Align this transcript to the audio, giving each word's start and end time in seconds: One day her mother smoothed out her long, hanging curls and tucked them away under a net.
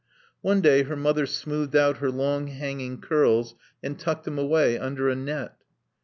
One 0.41 0.61
day 0.61 0.81
her 0.81 0.95
mother 0.95 1.27
smoothed 1.27 1.75
out 1.75 1.97
her 1.97 2.09
long, 2.09 2.47
hanging 2.47 3.01
curls 3.01 3.53
and 3.83 3.99
tucked 3.99 4.23
them 4.23 4.39
away 4.39 4.75
under 4.79 5.09
a 5.09 5.15
net. 5.15 5.55